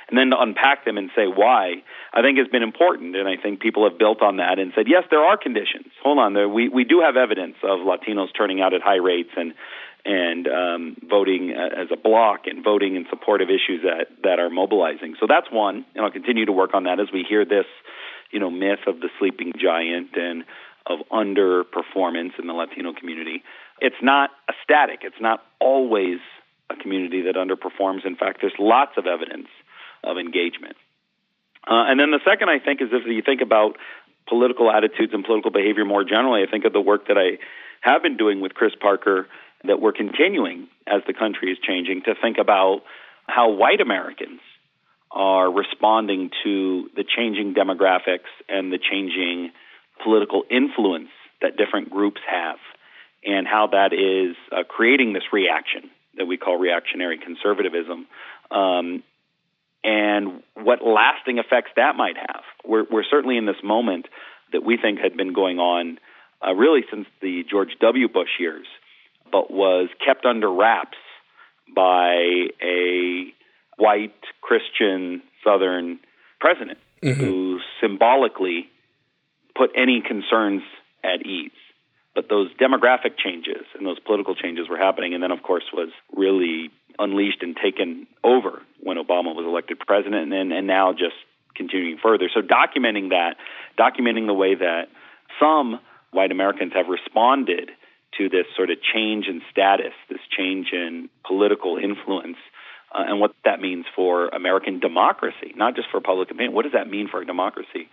[0.08, 1.82] and then to unpack them and say why,
[2.12, 3.14] I think has been important.
[3.14, 5.92] And I think people have built on that and said, yes, there are conditions.
[6.02, 9.30] Hold on, there, we, we do have evidence of Latinos turning out at high rates
[9.36, 9.54] and
[10.02, 14.48] and um, voting as a block and voting in support of issues that, that are
[14.48, 15.14] mobilizing.
[15.20, 17.66] So that's one, and I'll continue to work on that as we hear this
[18.30, 20.44] you know myth of the sleeping giant and
[20.86, 23.42] of underperformance in the Latino community.
[23.80, 25.00] It's not a static.
[25.02, 26.18] It's not always
[26.70, 28.06] a community that underperforms.
[28.06, 29.48] In fact, there's lots of evidence
[30.02, 30.76] of engagement.
[31.66, 33.76] Uh, and then the second, I think, is if you think about
[34.28, 37.38] political attitudes and political behavior more generally, I think of the work that I
[37.82, 39.26] have been doing with Chris Parker
[39.64, 42.82] that we're continuing as the country is changing to think about
[43.26, 44.40] how white Americans
[45.10, 49.50] are responding to the changing demographics and the changing
[50.02, 51.10] political influence
[51.42, 52.58] that different groups have,
[53.24, 58.06] and how that is uh, creating this reaction that we call reactionary conservatism,
[58.50, 59.02] um,
[59.82, 62.42] and what lasting effects that might have.
[62.64, 64.06] We're, we're, certainly in this moment
[64.52, 65.98] that we think had been going on
[66.46, 68.08] uh, really since the George W.
[68.08, 68.66] Bush years,
[69.30, 70.98] but was kept under wraps
[71.74, 73.32] by a
[73.80, 75.98] white Christian Southern
[76.38, 77.20] president mm-hmm.
[77.20, 78.68] who symbolically
[79.56, 80.62] put any concerns
[81.02, 81.50] at ease.
[82.14, 85.90] But those demographic changes and those political changes were happening, and then, of course, was
[86.14, 91.14] really unleashed and taken over when Obama was elected president, and, and now just
[91.54, 92.28] continuing further.
[92.32, 93.36] So, documenting that,
[93.78, 94.88] documenting the way that
[95.38, 97.70] some white Americans have responded
[98.18, 102.36] to this sort of change in status, this change in political influence,
[102.92, 106.52] uh, and what that means for American democracy, not just for public opinion.
[106.52, 107.88] What does that mean for a democracy?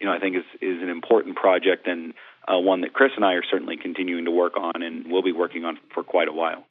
[0.00, 2.14] You know, I think is is an important project and
[2.48, 5.32] uh, one that Chris and I are certainly continuing to work on, and will be
[5.32, 6.66] working on for quite a while.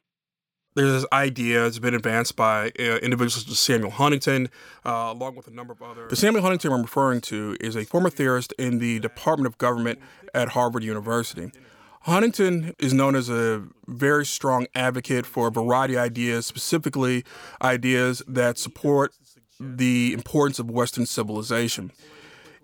[0.74, 4.48] There's this idea that's been advanced by uh, individuals such as Samuel Huntington,
[4.86, 6.08] uh, along with a number of others.
[6.08, 9.98] The Samuel Huntington I'm referring to is a former theorist in the Department of Government
[10.32, 11.52] at Harvard University.
[12.04, 17.24] Huntington is known as a very strong advocate for a variety of ideas, specifically
[17.62, 19.12] ideas that support
[19.60, 21.92] the importance of Western civilization.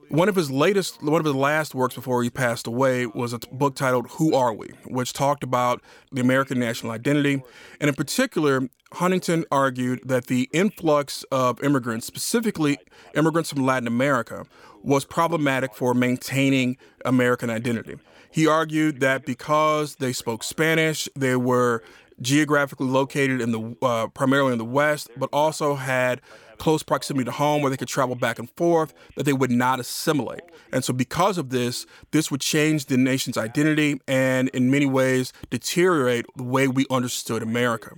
[0.09, 3.39] One of his latest, one of his last works before he passed away was a
[3.53, 7.43] book titled Who Are We, which talked about the American national identity.
[7.81, 12.79] And in particular, Huntington argued that the influx of immigrants, specifically
[13.15, 14.47] immigrants from Latin America,
[14.83, 17.99] was problematic for maintaining American identity.
[18.31, 21.83] He argued that because they spoke Spanish, they were
[22.21, 26.21] geographically located in the uh, primarily in the West, but also had
[26.59, 29.79] close proximity to home where they could travel back and forth, that they would not
[29.81, 30.43] assimilate.
[30.73, 35.33] And so, because of this, this would change the nation's identity and, in many ways,
[35.51, 37.95] deteriorate the way we understood America.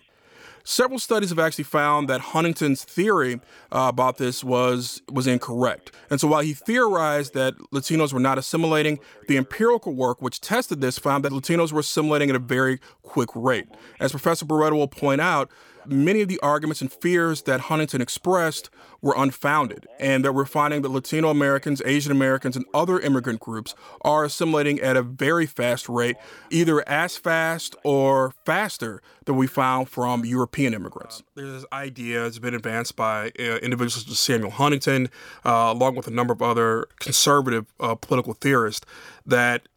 [0.64, 3.40] Several studies have actually found that Huntington's theory
[3.72, 5.92] uh, about this was was incorrect.
[6.10, 10.80] And so while he theorized that Latinos were not assimilating, the empirical work which tested
[10.80, 13.66] this found that Latinos were assimilating at a very quick rate.
[13.98, 15.50] As Professor Barreto will point out,
[15.86, 18.70] many of the arguments and fears that Huntington expressed
[19.02, 23.74] were unfounded, and that we're finding that Latino Americans, Asian Americans, and other immigrant groups
[24.02, 26.16] are assimilating at a very fast rate,
[26.50, 31.22] either as fast or faster than we found from European immigrants.
[31.34, 35.08] There's this idea that's been advanced by uh, individuals such as Samuel Huntington,
[35.44, 38.86] uh, along with a number of other conservative uh, political theorists,
[39.24, 39.68] that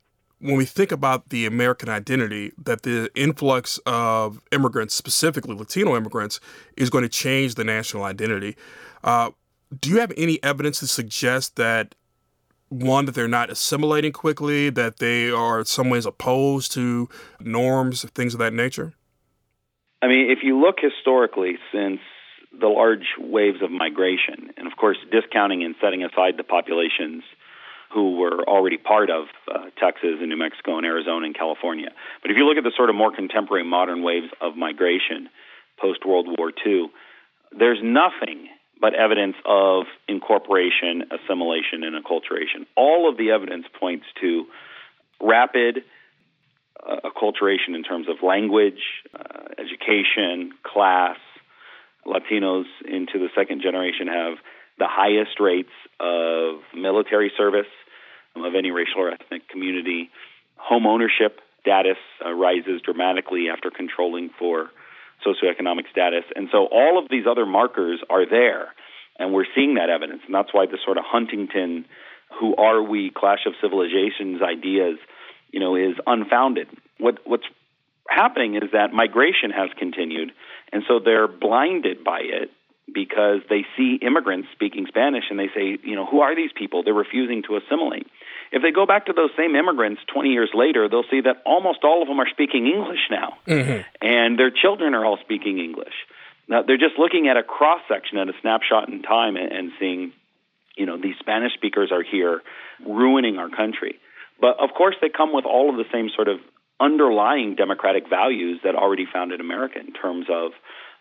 [0.43, 6.41] when we think about the American identity, that the influx of immigrants, specifically Latino immigrants,
[6.75, 8.57] is going to change the national identity.
[9.05, 9.31] Uh,
[9.79, 11.95] do you have any evidence to suggest that
[12.67, 17.07] one that they're not assimilating quickly, that they are in some ways opposed to
[17.39, 18.93] norms, things of that nature?
[20.01, 22.01] I mean, if you look historically, since
[22.59, 27.23] the large waves of migration, and of course, discounting and setting aside the populations
[27.93, 31.89] who were already part of uh, Texas and New Mexico and Arizona and California.
[32.21, 35.29] But if you look at the sort of more contemporary modern waves of migration
[35.79, 36.87] post World War II,
[37.57, 38.47] there's nothing
[38.81, 42.65] but evidence of incorporation, assimilation, and acculturation.
[42.75, 44.45] All of the evidence points to
[45.21, 45.83] rapid
[46.85, 48.81] uh, acculturation in terms of language,
[49.17, 51.17] uh, education, class.
[52.05, 54.33] Latinos into the second generation have
[54.77, 57.67] the highest rates of military service
[58.35, 60.09] of any racial or ethnic community.
[60.57, 64.69] Home ownership status uh, rises dramatically after controlling for
[65.25, 66.23] socioeconomic status.
[66.35, 68.73] And so all of these other markers are there,
[69.17, 70.21] and we're seeing that evidence.
[70.25, 71.85] And that's why the sort of Huntington,
[72.39, 74.97] who are we, clash of civilizations ideas,
[75.51, 76.67] you know, is unfounded.
[76.97, 77.45] What, what's
[78.09, 80.31] happening is that migration has continued,
[80.71, 82.51] and so they're blinded by it
[82.93, 86.83] because they see immigrants speaking Spanish and they say, you know, who are these people?
[86.83, 88.07] They're refusing to assimilate.
[88.53, 91.79] If they go back to those same immigrants 20 years later, they'll see that almost
[91.83, 93.81] all of them are speaking English now, mm-hmm.
[93.99, 95.95] and their children are all speaking English.
[96.47, 99.71] Now they're just looking at a cross section, at a snapshot in time, and, and
[99.79, 100.13] seeing,
[100.77, 102.43] you know, these Spanish speakers are here,
[102.85, 103.97] ruining our country.
[104.39, 106.37] But of course, they come with all of the same sort of
[106.79, 110.51] underlying democratic values that already founded America in terms of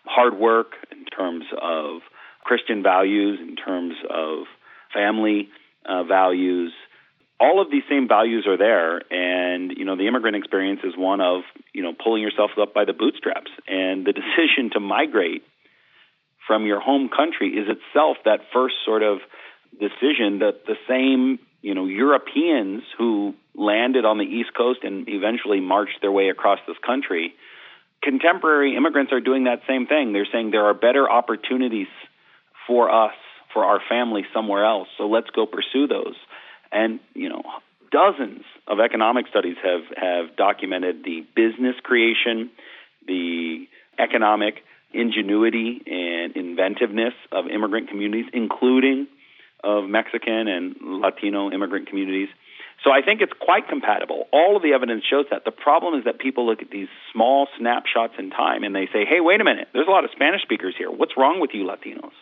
[0.07, 2.01] hard work, in terms of
[2.45, 4.45] Christian values, in terms of
[4.95, 5.51] family
[5.85, 6.73] uh, values.
[7.43, 11.21] All of these same values are there, and you know the immigrant experience is one
[11.21, 11.43] of
[11.75, 15.43] you know pulling yourself up by the bootstraps, and the decision to migrate
[16.47, 19.19] from your home country is itself that first sort of
[19.73, 25.61] decision that the same you know Europeans who landed on the East Coast and eventually
[25.61, 27.35] marched their way across this country
[28.03, 30.13] contemporary immigrants are doing that same thing.
[30.13, 31.87] They're saying there are better opportunities
[32.67, 33.15] for us,
[33.53, 34.89] for our family somewhere else.
[34.99, 36.17] So let's go pursue those.
[36.73, 37.43] And, you know,
[37.91, 42.51] dozens of economic studies have, have documented the business creation,
[43.07, 43.67] the
[43.99, 44.65] economic
[44.95, 49.07] ingenuity and inventiveness of immigrant communities, including
[49.63, 52.29] of Mexican and Latino immigrant communities.
[52.85, 54.27] So I think it's quite compatible.
[54.33, 55.45] All of the evidence shows that.
[55.45, 59.05] The problem is that people look at these small snapshots in time and they say,
[59.09, 60.91] hey, wait a minute, there's a lot of Spanish speakers here.
[60.91, 62.17] What's wrong with you Latinos?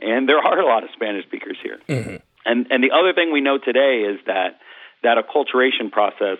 [0.00, 1.78] And there are a lot of Spanish speakers here.
[1.88, 2.16] Mm-hmm.
[2.44, 4.58] And, and the other thing we know today is that
[5.02, 6.38] that acculturation process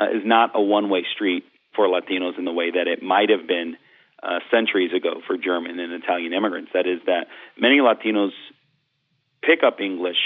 [0.00, 1.44] uh, is not a one way street
[1.74, 3.76] for Latinos in the way that it might have been
[4.22, 6.70] uh, centuries ago for German and Italian immigrants.
[6.72, 7.28] That is, that
[7.58, 8.32] many Latinos
[9.42, 10.16] pick up English,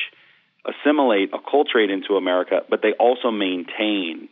[0.65, 4.29] assimilate, acculturate into America, but they also maintain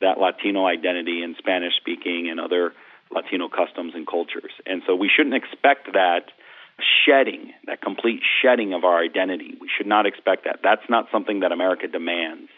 [0.00, 2.72] that Latino identity in Spanish speaking and other
[3.10, 4.50] Latino customs and cultures.
[4.66, 6.32] And so we shouldn't expect that
[6.78, 9.54] shedding, that complete shedding of our identity.
[9.60, 10.60] We should not expect that.
[10.62, 12.50] That's not something that America demands.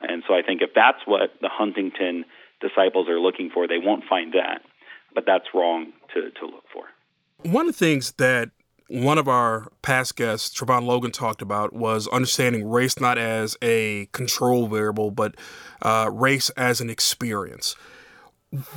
[0.00, 2.24] And so I think if that's what the Huntington
[2.60, 4.62] disciples are looking for, they won't find that.
[5.14, 6.84] But that's wrong to, to look for.
[7.48, 8.50] One of the things that
[8.88, 14.06] one of our past guests, Trevon Logan, talked about was understanding race not as a
[14.12, 15.36] control variable, but
[15.82, 17.76] uh, race as an experience.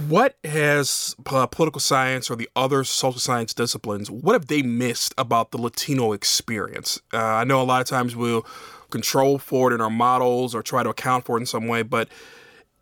[0.08, 5.14] What has uh, political science or the other social science disciplines, what have they missed
[5.18, 7.00] about the Latino experience?
[7.14, 8.46] Uh, I know a lot of times we'll
[8.90, 11.84] control for it in our models or try to account for it in some way,
[11.84, 12.10] but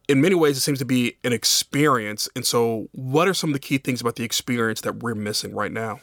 [0.07, 2.29] in many ways it seems to be an experience.
[2.35, 5.53] And so, what are some of the key things about the experience that we're missing
[5.53, 5.99] right now?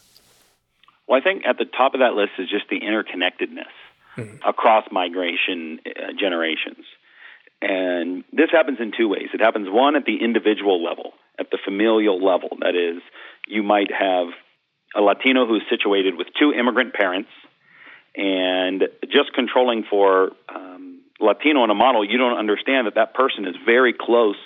[1.07, 3.73] Well, I think at the top of that list is just the interconnectedness
[4.17, 4.47] mm-hmm.
[4.47, 6.85] across migration uh, generations.
[7.63, 9.29] And this happens in two ways.
[9.33, 12.59] It happens, one, at the individual level, at the familial level.
[12.61, 13.01] That is,
[13.47, 14.27] you might have
[14.97, 17.31] a Latino who's situated with two immigrant parents,
[18.17, 23.47] and just controlling for um, Latino in a model, you don't understand that that person
[23.47, 24.37] is very close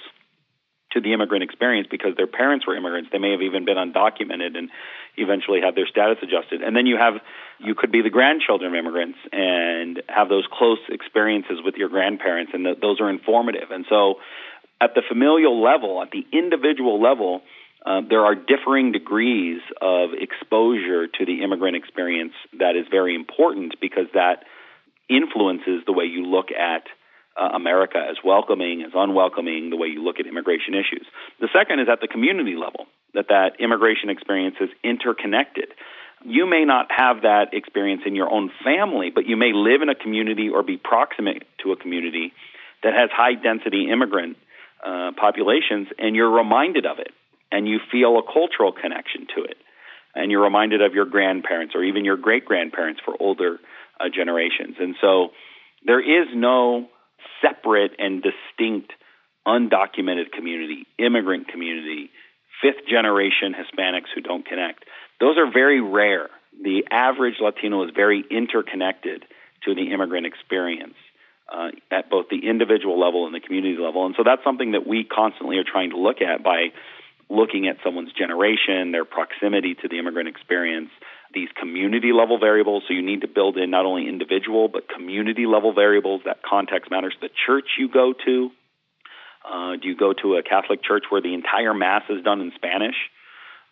[0.92, 3.10] to the immigrant experience because their parents were immigrants.
[3.12, 4.70] They may have even been undocumented and
[5.16, 6.62] eventually have their status adjusted.
[6.62, 7.14] And then you have
[7.58, 12.52] you could be the grandchildren of immigrants and have those close experiences with your grandparents,
[12.54, 13.70] and those are informative.
[13.70, 14.16] And so,
[14.80, 17.42] at the familial level, at the individual level,
[17.86, 23.80] uh, there are differing degrees of exposure to the immigrant experience that is very important
[23.80, 24.44] because that
[25.08, 26.82] influences the way you look at
[27.38, 31.06] uh, America as welcoming, as unwelcoming, the way you look at immigration issues.
[31.40, 35.68] The second is at the community level, that that immigration experience is interconnected.
[36.24, 39.88] You may not have that experience in your own family, but you may live in
[39.88, 42.32] a community or be proximate to a community
[42.82, 44.36] that has high density immigrant
[44.84, 47.12] uh, populations, and you're reminded of it,
[47.52, 49.56] and you feel a cultural connection to it,
[50.14, 53.58] and you're reminded of your grandparents or even your great grandparents for older
[54.00, 54.76] uh, generations.
[54.78, 55.30] And so
[55.84, 56.88] there is no
[57.42, 58.92] separate and distinct
[59.46, 62.10] undocumented community, immigrant community,
[62.62, 64.84] fifth generation Hispanics who don't connect.
[65.20, 66.28] Those are very rare.
[66.62, 69.24] The average Latino is very interconnected
[69.64, 70.94] to the immigrant experience
[71.52, 74.06] uh, at both the individual level and the community level.
[74.06, 76.72] And so that's something that we constantly are trying to look at by
[77.28, 80.90] looking at someone's generation, their proximity to the immigrant experience,
[81.34, 82.84] these community level variables.
[82.86, 86.22] So you need to build in not only individual but community level variables.
[86.24, 87.14] That context matters.
[87.20, 88.50] The church you go to.
[89.44, 92.52] Uh, do you go to a Catholic church where the entire Mass is done in
[92.56, 92.96] Spanish?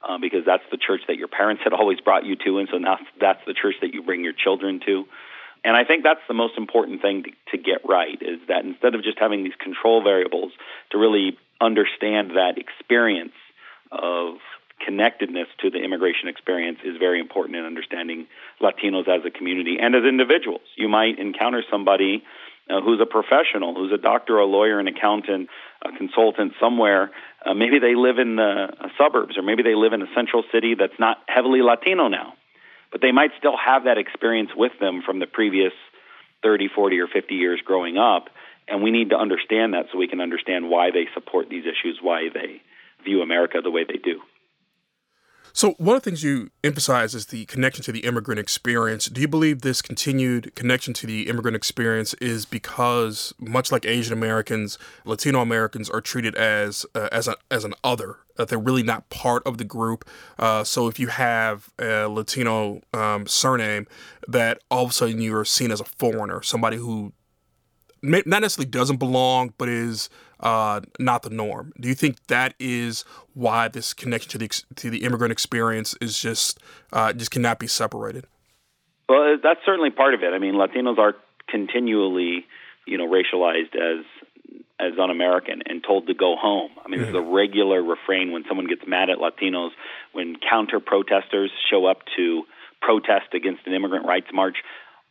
[0.06, 2.76] Uh, because that's the church that your parents had always brought you to, and so
[2.76, 5.04] now that's the church that you bring your children to.
[5.64, 8.94] And I think that's the most important thing to, to get right is that instead
[8.94, 10.52] of just having these control variables,
[10.92, 13.32] to really understand that experience
[14.00, 14.36] of
[14.84, 18.26] connectedness to the immigration experience is very important in understanding
[18.60, 20.62] Latinos as a community and as individuals.
[20.76, 22.22] You might encounter somebody
[22.68, 25.48] uh, who's a professional, who's a doctor, a lawyer, an accountant,
[25.84, 27.10] a consultant somewhere.
[27.44, 30.42] Uh, maybe they live in the uh, suburbs, or maybe they live in a central
[30.52, 32.34] city that's not heavily Latino now,
[32.90, 35.72] but they might still have that experience with them from the previous
[36.42, 38.28] 30, 40, or 50 years growing up.
[38.66, 41.98] And we need to understand that so we can understand why they support these issues,
[42.00, 42.62] why they
[43.04, 44.20] view America the way they do.
[45.56, 49.06] So, one of the things you emphasize is the connection to the immigrant experience.
[49.06, 54.12] Do you believe this continued connection to the immigrant experience is because, much like Asian
[54.12, 58.82] Americans, Latino Americans are treated as uh, as a, as an other, that they're really
[58.82, 60.04] not part of the group?
[60.40, 63.86] Uh, so, if you have a Latino um, surname,
[64.26, 67.12] that all of a sudden you are seen as a foreigner, somebody who
[68.02, 70.10] not necessarily doesn't belong, but is
[70.40, 71.72] uh, not the norm.
[71.80, 73.04] Do you think that is
[73.34, 76.58] why this connection to the to the immigrant experience is just
[76.92, 78.26] uh, just cannot be separated?
[79.08, 80.32] Well, that's certainly part of it.
[80.32, 81.14] I mean, Latinos are
[81.48, 82.46] continually,
[82.86, 84.04] you know, racialized as
[84.80, 86.70] as un-American and told to go home.
[86.84, 87.12] I mean, mm-hmm.
[87.12, 89.70] this is a regular refrain when someone gets mad at Latinos,
[90.12, 92.42] when counter protesters show up to
[92.80, 94.56] protest against an immigrant rights march.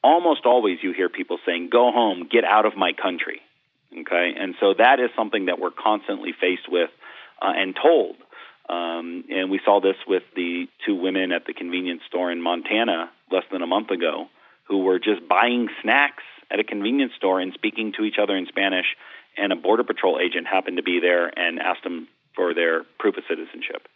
[0.04, 3.42] Almost always, you hear people saying, "Go home, get out of my country."
[4.02, 6.90] Okay, and so that is something that we're constantly faced with
[7.42, 8.16] uh, and told.
[8.70, 13.12] Um, and we saw this with the two women at the convenience store in Montana
[13.32, 14.28] less than a month ago
[14.68, 18.46] who were just buying snacks at a convenience store and speaking to each other in
[18.48, 18.86] Spanish.
[19.38, 23.18] And a Border Patrol agent happened to be there and asked them for their proof
[23.18, 23.88] of citizenship.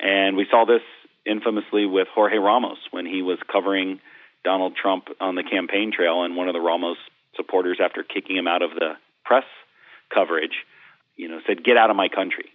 [0.00, 0.82] And we saw this
[1.26, 4.00] infamously with Jorge Ramos when he was covering
[4.44, 6.96] Donald Trump on the campaign trail, and one of the Ramos
[7.36, 8.92] supporters, after kicking him out of the
[9.28, 9.48] press
[10.16, 10.56] coverage,
[11.16, 12.48] you know, said, "Get out of my country.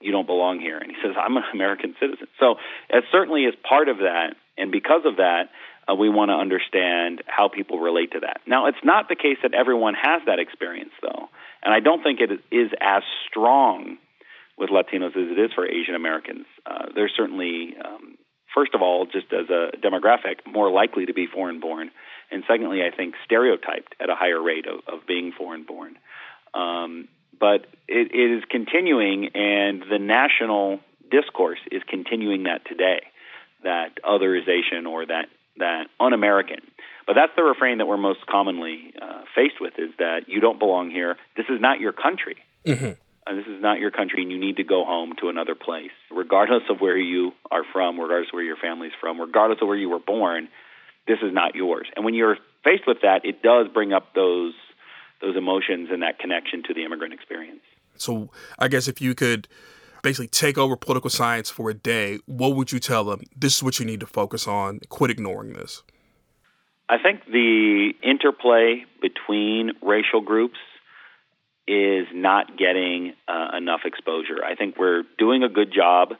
[0.00, 2.56] You don't belong here." And he says, "I'm an American citizen." So
[2.90, 5.44] it certainly as part of that, and because of that,
[5.88, 8.38] uh, we want to understand how people relate to that.
[8.46, 11.22] Now, it's not the case that everyone has that experience, though,
[11.62, 13.98] and I don't think it is as strong
[14.58, 16.46] with Latinos as it is for Asian Americans.
[16.66, 18.18] Uh, there's certainly, um,
[18.54, 21.90] first of all, just as a demographic, more likely to be foreign born.
[22.30, 25.96] And secondly, I think stereotyped at a higher rate of, of being foreign born.
[26.54, 27.08] Um,
[27.38, 33.02] but it, it is continuing, and the national discourse is continuing that today
[33.62, 35.26] that otherization or that,
[35.58, 36.60] that un American.
[37.06, 40.58] But that's the refrain that we're most commonly uh, faced with is that you don't
[40.58, 41.16] belong here.
[41.36, 42.36] This is not your country.
[42.64, 42.92] Mm-hmm
[43.26, 45.90] uh, this is not your country and you need to go home to another place,
[46.10, 49.76] regardless of where you are from, regardless of where your family's from, regardless of where
[49.76, 50.48] you were born.
[51.10, 51.88] This is not yours.
[51.96, 54.54] And when you're faced with that, it does bring up those
[55.20, 57.62] those emotions and that connection to the immigrant experience.
[57.96, 58.30] So,
[58.60, 59.48] I guess if you could
[60.04, 63.22] basically take over political science for a day, what would you tell them?
[63.36, 64.78] This is what you need to focus on.
[64.88, 65.82] Quit ignoring this.
[66.88, 70.58] I think the interplay between racial groups
[71.66, 74.44] is not getting uh, enough exposure.
[74.44, 76.12] I think we're doing a good job.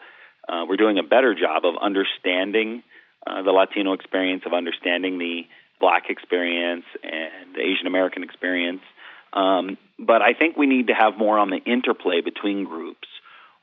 [0.49, 2.83] Uh, we're doing a better job of understanding
[3.27, 5.43] uh, the Latino experience, of understanding the
[5.81, 8.83] Black experience and the Asian American experience.
[9.33, 13.09] Um, but I think we need to have more on the interplay between groups.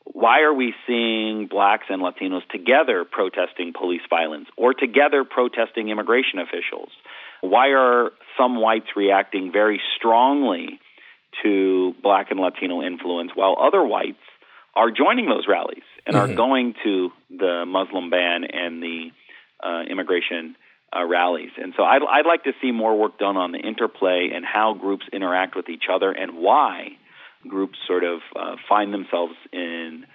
[0.05, 6.39] Why are we seeing blacks and Latinos together protesting police violence or together protesting immigration
[6.39, 6.89] officials?
[7.41, 10.79] Why are some whites reacting very strongly
[11.43, 14.17] to black and Latino influence, while other whites
[14.75, 16.31] are joining those rallies and mm-hmm.
[16.31, 19.11] are going to the Muslim ban and the
[19.63, 20.55] uh, immigration
[20.95, 21.51] uh, rallies.
[21.61, 24.73] And so I'd, I'd like to see more work done on the interplay and how
[24.73, 26.97] groups interact with each other and why
[27.47, 30.05] groups sort of uh, find themselves in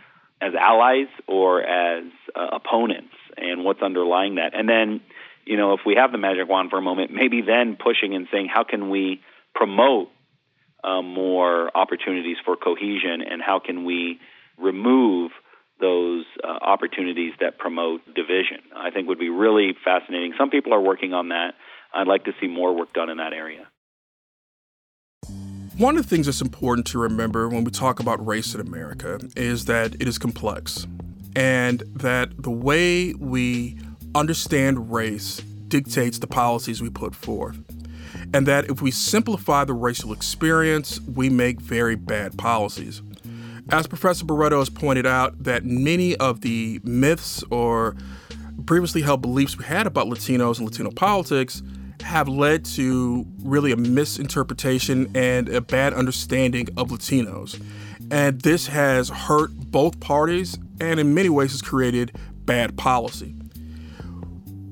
[0.41, 4.55] as allies or as uh, opponents and what's underlying that.
[4.55, 5.01] And then,
[5.45, 8.27] you know, if we have the magic wand for a moment, maybe then pushing and
[8.33, 9.21] saying, how can we
[9.55, 10.09] promote
[10.85, 14.19] uh, more opportunities for cohesion, and how can we
[14.59, 15.31] remove
[15.83, 18.61] those uh, opportunities that promote division?
[18.75, 20.33] I think would be really fascinating.
[20.39, 21.51] Some people are working on that.
[21.93, 23.67] I'd like to see more work done in that area.
[25.77, 29.21] One of the things that's important to remember when we talk about race in America
[29.37, 30.87] is that it is complex
[31.37, 33.79] and that the way we
[34.15, 37.59] understand race dictates the policies we put forth
[38.35, 43.03] and that if we simplify the racial experience, we make very bad policies.
[43.71, 47.97] As Professor Barreto has pointed out, that many of the myths or
[48.67, 51.63] previously held beliefs we had about Latinos and Latino politics
[52.03, 57.63] have led to really a misinterpretation and a bad understanding of Latinos.
[58.11, 62.13] And this has hurt both parties and in many ways has created
[62.45, 63.35] bad policy.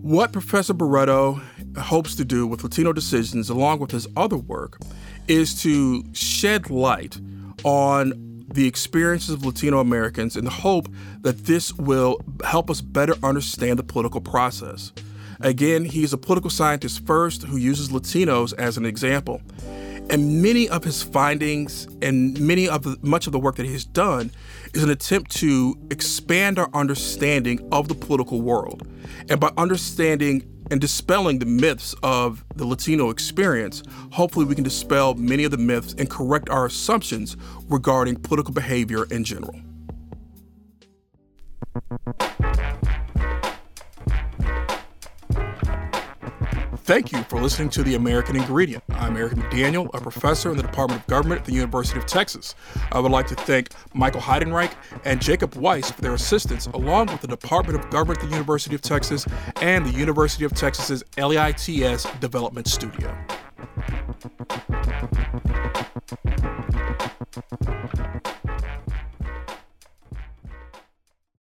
[0.03, 1.41] What Professor Barreto
[1.79, 4.79] hopes to do with Latino Decisions, along with his other work,
[5.29, 7.19] is to shed light
[7.65, 10.89] on the experiences of Latino Americans in the hope
[11.21, 14.93] that this will help us better understand the political process.
[15.41, 19.41] Again, he's a political scientist first who uses Latinos as an example.
[20.11, 23.85] And many of his findings and many of the, much of the work that he's
[23.85, 24.33] done
[24.75, 28.87] is an attempt to expand our understanding of the political world.
[29.29, 35.15] And by understanding and dispelling the myths of the Latino experience, hopefully we can dispel
[35.15, 37.37] many of the myths and correct our assumptions
[37.69, 39.61] regarding political behavior in general.
[46.91, 48.83] Thank you for listening to The American Ingredient.
[48.91, 52.57] I'm Eric McDaniel, a professor in the Department of Government at the University of Texas.
[52.91, 54.73] I would like to thank Michael Heidenreich
[55.05, 58.75] and Jacob Weiss for their assistance, along with the Department of Government at the University
[58.75, 59.25] of Texas
[59.63, 63.17] and the University of Texas's LAITS Development Studio.